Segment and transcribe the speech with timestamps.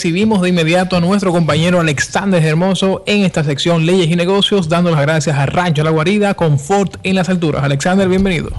[0.00, 4.92] Recibimos de inmediato a nuestro compañero Alexander Hermoso en esta sección Leyes y Negocios, dando
[4.92, 7.64] las gracias a Rancho La Guarida, Confort en las alturas.
[7.64, 8.52] Alexander, bienvenido.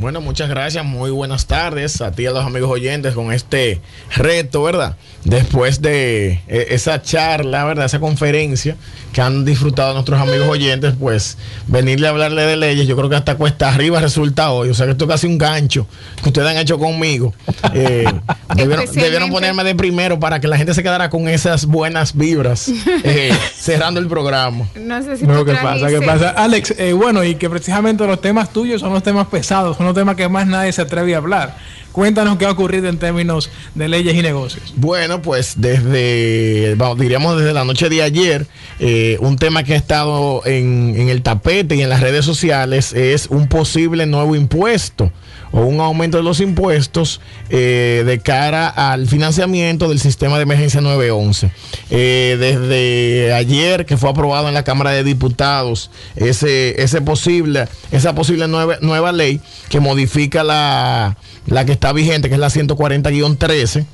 [0.00, 3.82] Bueno, muchas gracias, muy buenas tardes a ti y a los amigos oyentes con este
[4.16, 4.96] reto, ¿verdad?
[5.24, 7.84] Después de eh, esa charla, ¿verdad?
[7.84, 8.78] Esa conferencia
[9.12, 13.16] que han disfrutado nuestros amigos oyentes, pues venirle a hablarle de leyes, yo creo que
[13.16, 14.70] hasta cuesta arriba resulta hoy.
[14.70, 15.86] O sea que esto es casi un gancho
[16.22, 17.34] que ustedes han hecho conmigo.
[17.74, 18.06] Eh,
[18.94, 22.72] debieron, ponerme de primero para que la gente se quedara con esas buenas vibras
[23.04, 24.66] eh, cerrando el programa.
[24.76, 25.88] No sé si ¿qué pasa?
[25.88, 26.30] ¿Qué pasa?
[26.30, 30.28] Alex, bueno, y que precisamente los temas tuyos son los temas pesados, son tema que
[30.28, 31.56] más nadie se atreve a hablar.
[31.92, 34.72] Cuéntanos qué ha ocurrido en términos de leyes y negocios.
[34.76, 38.46] Bueno, pues desde, diríamos desde la noche de ayer,
[38.78, 43.26] eh, un tema que ha estado en, el tapete y en las redes sociales es
[43.26, 45.10] un posible nuevo impuesto
[45.52, 50.80] o un aumento de los impuestos eh, de cara al financiamiento del sistema de emergencia
[50.80, 51.50] 911.
[51.90, 58.14] Eh, desde ayer que fue aprobado en la Cámara de Diputados ese, ese posible, esa
[58.14, 63.86] posible nueva, nueva ley que modifica la, la que está vigente, que es la 140-13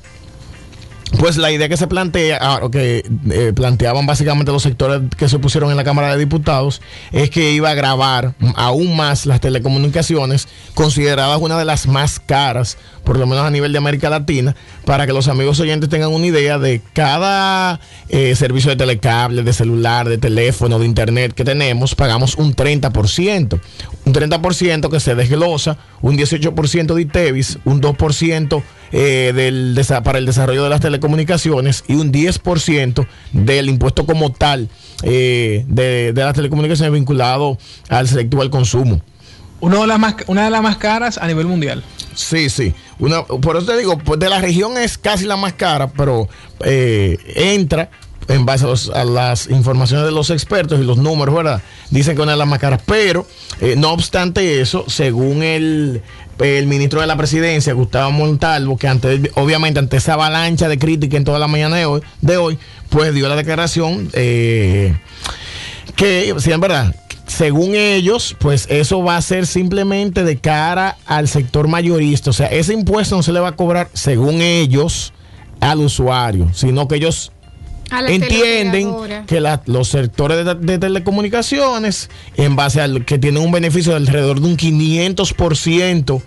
[1.17, 5.39] pues la idea que se plantea, ah, que eh, planteaban básicamente los sectores que se
[5.39, 10.47] pusieron en la Cámara de Diputados, es que iba a grabar aún más las telecomunicaciones,
[10.75, 15.07] consideradas una de las más caras, por lo menos a nivel de América Latina, para
[15.07, 20.07] que los amigos oyentes tengan una idea de cada eh, servicio de telecable, de celular,
[20.07, 23.59] de teléfono, de internet que tenemos, pagamos un 30%.
[24.05, 30.25] Un 30% que se desglosa, un 18% de ITEVIS, un 2% eh, del, para el
[30.25, 34.69] desarrollo de las telecomunicaciones y un 10% del impuesto como tal
[35.03, 37.57] eh, de, las telecomunicaciones vinculado
[37.89, 39.01] al selectivo al consumo.
[39.59, 41.83] Una de, las más, una de las más caras a nivel mundial.
[42.13, 42.73] Sí, sí.
[42.99, 46.29] Una, por eso te digo, pues de la región es casi la más cara, pero
[46.63, 47.89] eh, entra
[48.27, 51.61] en base a, las informaciones de los expertos y los números, ¿verdad?
[51.89, 52.81] Dicen que una de las más caras.
[52.85, 53.25] Pero,
[53.77, 56.01] no obstante eso, según el,
[56.39, 58.87] el ministro de la presidencia, Gustavo Montalvo, que
[59.35, 62.57] obviamente ante esa avalancha de crítica en toda la mañana de hoy, de hoy
[62.89, 64.95] pues dio la declaración eh,
[65.95, 71.27] que, si en verdad, según ellos, pues eso va a ser simplemente de cara al
[71.27, 72.29] sector mayorista.
[72.29, 75.13] O sea, ese impuesto no se le va a cobrar, según ellos,
[75.59, 77.31] al usuario, sino que ellos
[78.07, 78.93] entienden
[79.25, 84.47] que los sectores de, telecomunicaciones, en base al que tienen un beneficio de alrededor de
[84.47, 86.21] un 500%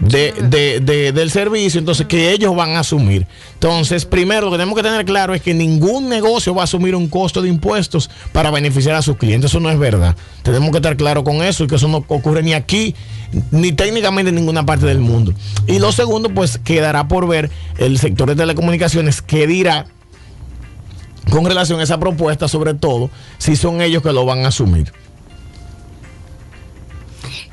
[0.00, 3.26] de, de, del servicio, entonces que ellos van a asumir.
[3.54, 6.94] Entonces, primero lo que tenemos que tener claro es que ningún negocio va a asumir
[6.94, 9.50] un costo de impuestos para beneficiar a sus clientes.
[9.50, 10.16] Eso no es verdad.
[10.42, 12.94] Tenemos que estar claro con eso y que eso no ocurre ni aquí
[13.50, 15.34] ni técnicamente en ninguna parte del mundo.
[15.66, 19.86] Y lo segundo, pues quedará por ver el sector de telecomunicaciones que dirá
[21.30, 24.92] con relación a esa propuesta, sobre todo si son ellos que lo van a asumir.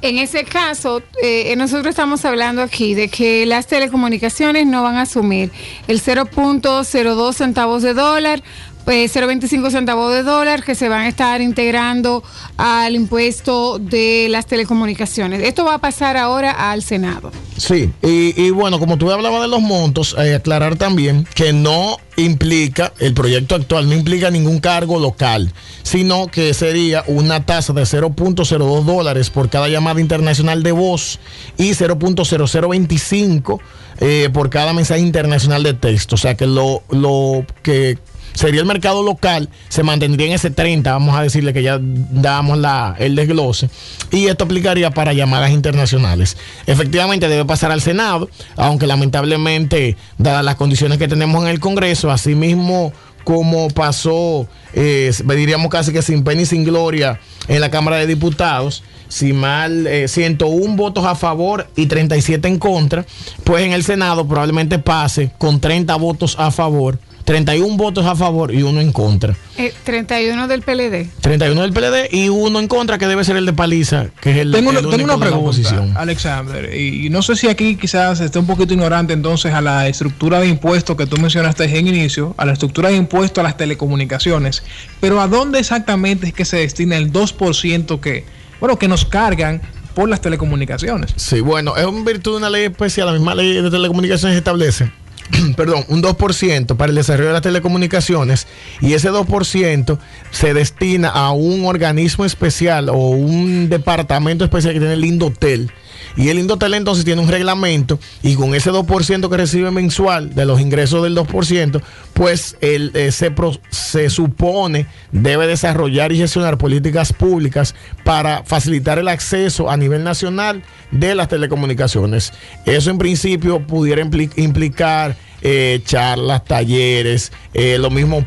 [0.02, 5.03] En ese caso, eh, nosotros estamos hablando aquí de que las telecomunicaciones no van a
[5.03, 5.52] asumir
[5.88, 8.44] el 0.02 centavos de dólar
[8.85, 12.23] 0.25 pues, centavos de dólar que se van a estar integrando
[12.57, 15.41] al impuesto de las telecomunicaciones.
[15.41, 17.31] Esto va a pasar ahora al Senado.
[17.57, 22.94] Sí, y, bueno, como tú hablabas de los montos, hay aclarar también que no implica,
[23.00, 25.52] el proyecto actual no implica ningún cargo local,
[25.84, 31.19] sino que sería una tasa de 0.02 dólares por cada llamada internacional de voz
[31.57, 33.59] y 0.0025
[34.00, 36.16] eh, por cada mensaje internacional de texto.
[36.16, 37.97] O sea que lo, lo que
[38.35, 42.59] sería el mercado local, se mantendría en ese 30, vamos a decirle que ya damos
[43.00, 43.69] el desglose,
[44.12, 46.38] y esto aplicaría para llamadas internacionales.
[46.68, 52.12] Efectivamente debe pasar al Senado, aunque lamentablemente, dadas las condiciones que tenemos en el Congreso,
[52.12, 52.94] asimismo
[53.25, 58.06] como pasó, eh, diríamos casi que sin pena y sin gloria en la Cámara de
[58.06, 63.06] Diputados, si mal, 101 eh, votos a favor y 37 en contra,
[63.44, 68.53] pues en el Senado probablemente pase con 30 votos a favor 31 votos a favor
[68.53, 69.35] y uno en contra.
[69.84, 71.09] 31 eh, del PLD.
[71.22, 74.38] 31 del PLD y uno en contra, que debe ser el de Paliza, que es
[74.38, 78.46] el Tengo, el tengo una pregunta, Alexander, y no sé si aquí quizás esté un
[78.46, 82.53] poquito ignorante entonces a la estructura de impuestos que tú mencionaste en inicio, a la
[82.53, 84.64] estructura de impuestos a las telecomunicaciones,
[85.02, 88.23] pero ¿a dónde exactamente es que se destina el 2% que,
[88.59, 89.61] bueno, que nos cargan
[89.96, 91.14] por las telecomunicaciones?
[91.16, 94.91] Sí, bueno, es en virtud de una ley especial, la misma ley de telecomunicaciones establece
[95.55, 98.47] perdón, un 2% para el desarrollo de las telecomunicaciones
[98.81, 99.97] y ese 2%
[100.31, 105.72] se destina a un organismo especial o un departamento especial que tiene el Indotel
[106.17, 110.45] y el Indotel entonces tiene un reglamento y con ese 2% que recibe mensual de
[110.45, 111.81] los ingresos del 2%,
[112.13, 113.33] pues el, eh, se,
[113.69, 120.63] se supone debe desarrollar y gestionar políticas públicas para facilitar el acceso a nivel nacional
[120.91, 122.31] de las telecomunicaciones.
[122.66, 124.01] Eso en principio pudiera
[124.37, 125.15] implicar
[125.47, 128.26] eh, charlas, talleres, eh, lo mismo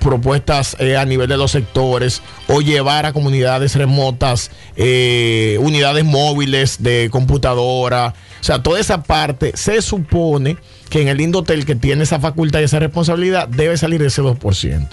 [0.00, 6.82] propuestas eh, a nivel de los sectores o llevar a comunidades remotas eh, unidades móviles
[6.82, 8.14] de computadora.
[8.40, 10.56] O sea, toda esa parte se supone
[10.90, 14.20] que en el Indotel que tiene esa facultad y esa responsabilidad debe salir de ese
[14.20, 14.88] 2%.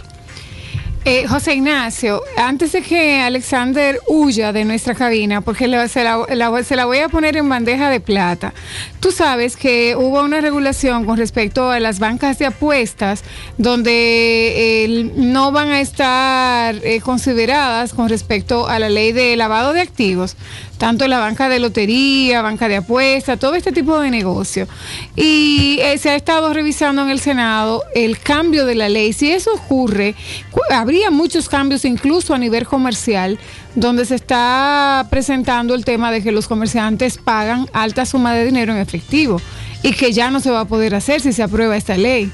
[1.05, 6.97] Eh, José Ignacio, antes de que Alexander huya de nuestra cabina, porque se, la, voy
[6.99, 8.53] a poner en bandeja de plata,
[8.99, 13.23] tú sabes que hubo una regulación con respecto a las bancas de apuestas
[13.57, 19.81] donde no van a estar eh, consideradas con respecto a la ley de lavado de
[19.81, 20.35] activos
[20.79, 24.67] tanto la banca de lotería, banca de apuestas, todo este tipo de negocio.
[25.15, 29.11] Y eh, se ha estado revisando en el Senado el cambio de la ley.
[29.11, 30.15] Si eso ocurre,
[30.89, 33.37] habría muchos cambios incluso a nivel comercial,
[33.75, 38.73] donde se está presentando el tema de que los comerciantes pagan alta suma de dinero
[38.73, 39.39] en efectivo
[39.83, 42.31] y que ya no se va a poder hacer si se aprueba esta ley.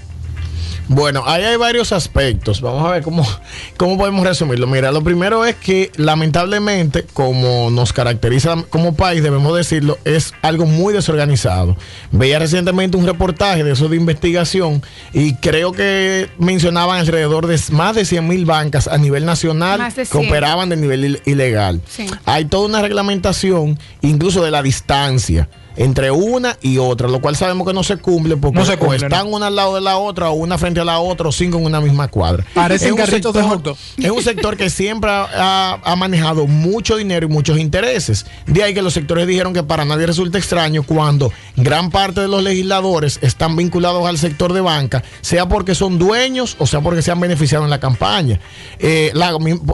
[0.87, 2.61] Bueno, ahí hay varios aspectos.
[2.61, 3.25] Vamos a ver cómo,
[3.77, 4.67] cómo podemos resumirlo.
[4.67, 10.65] Mira, lo primero es que lamentablemente, como nos caracteriza como país, debemos decirlo, es algo
[10.65, 11.75] muy desorganizado.
[12.11, 14.83] Veía recientemente un reportaje de eso de investigación
[15.13, 20.17] y creo que mencionaban alrededor de más de 100 mil bancas a nivel nacional que
[20.17, 21.81] operaban de nivel ilegal.
[22.25, 27.67] Hay toda una reglamentación, incluso de la distancia entre una y otra, lo cual sabemos
[27.67, 30.57] que no se cumple porque no están una al lado de la otra o una
[30.57, 32.45] frente a la otra o cinco en una misma cuadra.
[32.53, 37.57] Parecen carritos de hot Es un sector que siempre ha, manejado mucho dinero y muchos
[37.57, 38.25] intereses.
[38.45, 42.27] De ahí que los sectores dijeron que para nadie resulta extraño cuando gran parte de
[42.27, 47.01] los legisladores están vinculados al sector de banca, sea porque son dueños o sea porque
[47.01, 48.39] se han beneficiado en la campaña.
[48.79, 49.11] Eh,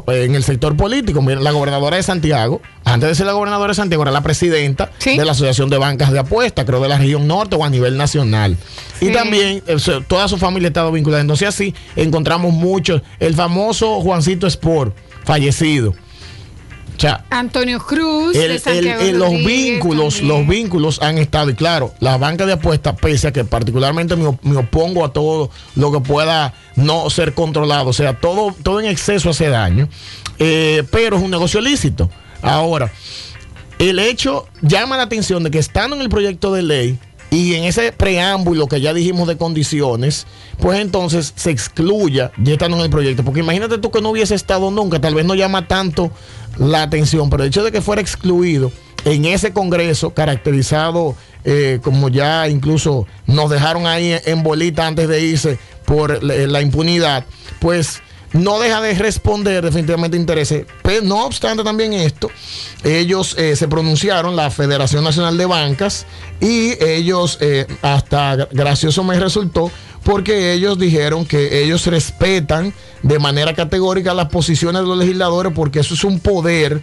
[0.08, 4.04] en el sector político, la gobernadora de Santiago, antes de ser la gobernadora de Santiago,
[4.04, 7.28] era la presidenta de la Asociación de Bancas bancas de apuestas, creo de la región
[7.28, 8.58] norte o a nivel nacional.
[9.00, 9.78] Y también eh,
[10.08, 11.22] toda su familia ha estado vinculada.
[11.22, 13.02] Entonces así encontramos muchos.
[13.20, 14.96] El famoso Juancito Sport,
[15.26, 15.94] fallecido.
[17.30, 18.38] Antonio Cruz,
[19.14, 23.44] los vínculos, los vínculos han estado, y claro, la banca de apuestas, pese a que
[23.44, 28.80] particularmente me, opongo a todo lo que pueda no ser controlado, o sea, todo, todo
[28.80, 29.90] en exceso hace daño,
[30.38, 32.10] eh, pero es un negocio lícito.
[32.42, 32.92] Ahora,
[33.90, 37.00] el hecho llama la atención de que estando en el proyecto de ley
[37.32, 40.28] y en ese preámbulo que ya dijimos de condiciones,
[40.60, 43.24] pues entonces se excluya ya estando en el proyecto.
[43.24, 46.12] Porque imagínate tú que no hubiese estado nunca, tal vez no llama tanto
[46.58, 48.72] la atención, pero el hecho de que fuera excluido
[49.06, 55.22] en ese Congreso, caracterizado eh, como ya incluso nos dejaron ahí en bolita antes de
[55.22, 57.26] irse por la impunidad,
[57.60, 60.66] pues no deja de responder definitivamente intereses.
[60.82, 62.30] Pero no obstante también esto,
[62.84, 66.06] ellos eh, se pronunciaron, la Federación Nacional de Bancas,
[66.40, 69.72] y ellos, eh, hasta gracioso me resultó,
[70.04, 72.74] porque ellos dijeron que ellos respetan
[73.04, 76.82] de manera categórica las posiciones de los legisladores, porque eso es un poder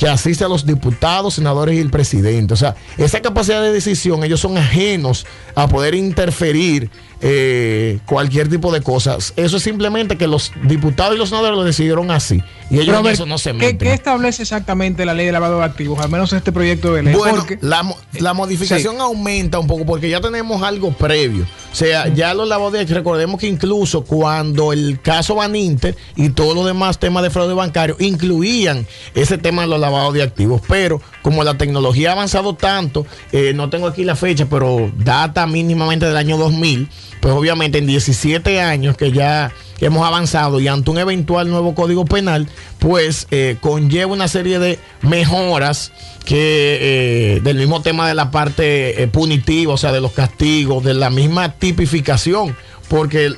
[0.00, 2.54] que asiste a los diputados, senadores y el presidente.
[2.54, 8.72] O sea, esa capacidad de decisión, ellos son ajenos a poder interferir eh, cualquier tipo
[8.72, 9.34] de cosas.
[9.36, 12.42] Eso es simplemente que los diputados y los senadores lo decidieron así.
[12.70, 13.76] Y ellos en eso no se meten.
[13.76, 15.98] ¿qué, establece exactamente la ley de lavado de activos?
[15.98, 17.14] Al menos este proyecto de ley.
[17.14, 21.44] Bueno, la, modificación aumenta un poco porque ya tenemos algo previo.
[21.72, 26.30] O sea, ya los lavados de recordemos que incluso cuando el caso Van Inter y
[26.30, 30.60] todos los demás temas de fraude bancario incluían ese tema de los lavados de activos.
[30.68, 35.46] Pero como la tecnología ha avanzado tanto, eh, no tengo aquí la fecha, pero data
[35.46, 36.88] mínimamente del año 2000
[37.20, 42.04] pues obviamente en 17 años que ya hemos avanzado y ante un eventual nuevo código
[42.04, 42.48] penal,
[42.80, 45.92] pues eh, conlleva una serie de mejoras
[46.24, 50.82] que eh, del mismo tema de la parte eh, punitiva, o sea, de los castigos,
[50.82, 52.56] de la misma tipificación
[52.88, 53.32] porque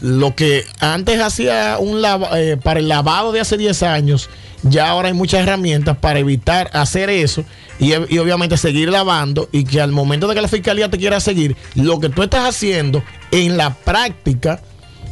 [0.00, 2.02] lo que antes hacía un
[2.62, 4.30] para el lavado de hace 10 años,
[4.62, 7.44] ya ahora hay muchas herramientas para evitar hacer eso
[7.80, 11.56] y, obviamente seguir lavando y que al momento de que la fiscalía te quiera seguir,
[11.74, 14.62] lo que tú estás haciendo en la práctica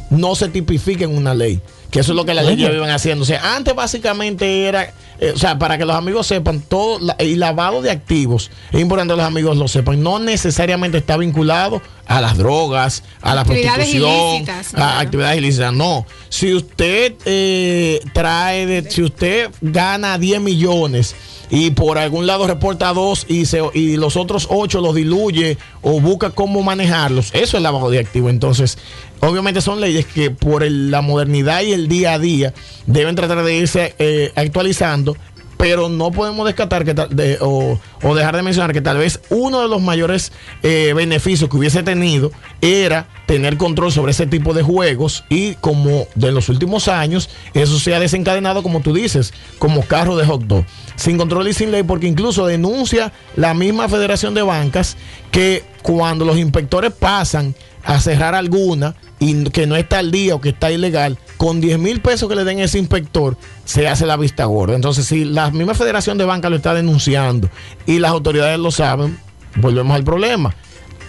[0.09, 1.59] no se tipifique en una ley.
[1.91, 3.23] Que eso es lo que las leyes iban haciendo.
[3.23, 7.39] O sea, antes básicamente era, eh, o sea, para que los amigos sepan, todo el
[7.39, 12.21] lavado de activos, es importante que los amigos lo sepan, no necesariamente está vinculado a
[12.21, 15.73] las drogas, a la prostitución, a actividades ilícitas.
[15.73, 21.15] No, si usted eh, trae, de, si usted gana 10 millones
[21.49, 25.99] y por algún lado reporta dos y, se, y los otros ocho los diluye o
[25.99, 28.29] busca cómo manejarlos, eso es lavado de activo.
[28.29, 28.77] Entonces,
[29.19, 32.53] obviamente son leyes que por la modernidad y el día a día
[32.85, 35.17] deben tratar de irse eh, actualizando
[35.61, 39.79] pero no podemos descartar que o, dejar de mencionar que tal vez uno de los
[39.79, 40.31] mayores
[40.63, 46.07] eh, beneficios que hubiese tenido era tener control sobre ese tipo de juegos y como
[46.15, 50.41] de los últimos años eso se ha desencadenado como tú dices como carro de hot
[50.45, 50.65] dog
[50.95, 54.97] sin control y sin ley porque incluso denuncia la misma Federación de Bancas
[55.29, 60.41] que cuando los inspectores pasan a cerrar alguna y que no está al día o
[60.41, 64.17] que está ilegal, con 10 mil pesos que le den ese inspector, se hace la
[64.17, 64.75] vista gorda.
[64.75, 67.49] Entonces, si la misma Federación de Banca lo está denunciando
[67.85, 69.19] y las autoridades lo saben,
[69.55, 70.55] volvemos al problema.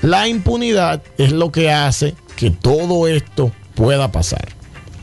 [0.03, 4.49] La impunidad es lo que hace que todo esto pueda pasar.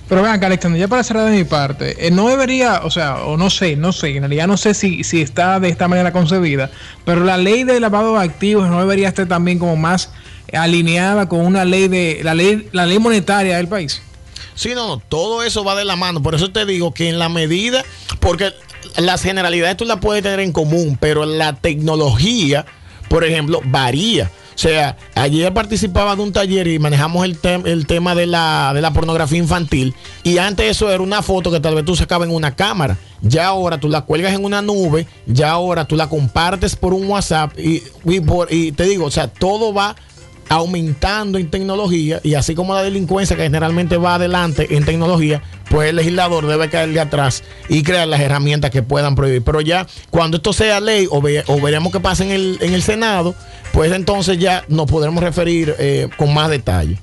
[0.10, 3.38] Pero vean, Alexander, ya para cerrar de mi parte, eh, no debería, o sea, o
[3.38, 6.72] no sé, no sé, en realidad no sé si, si está de esta manera concebida,
[7.06, 10.10] pero la ley de lavado de activos no debería estar también como más
[10.52, 14.02] alineada con una ley de la ley la ley monetaria del país.
[14.56, 16.22] Sí, no, no, todo eso va de la mano.
[16.22, 17.86] Por eso te digo que en la medida,
[18.20, 18.52] porque
[18.98, 22.66] las generalidades tú las puedes tener en común, pero la tecnología,
[23.10, 24.32] por ejemplo, varía.
[24.60, 28.82] O sea, ayer participaba de un taller y manejamos el, el tema de la, de
[28.82, 29.96] la pornografía infantil.
[30.24, 32.98] Y antes eso era una foto que tal vez tú sacabas en una cámara.
[33.22, 35.08] Ya ahora tú la cuelgas en una nube.
[35.28, 37.58] Ya ahora tú la compartes por un WhatsApp.
[37.58, 39.96] Y, y, por, y te digo, o sea, todo va
[40.50, 45.90] aumentando en tecnología y así como la delincuencia que generalmente va adelante en tecnología, pues
[45.90, 49.44] el legislador debe caerle atrás y crear las herramientas que puedan prohibir.
[49.44, 53.36] Pero ya cuando esto sea ley o, veremos que pasa en el, en el Senado,
[53.72, 56.98] pues entonces ya nos podremos referir eh, con más detalle.